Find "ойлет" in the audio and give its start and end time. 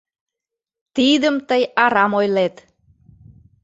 2.19-2.55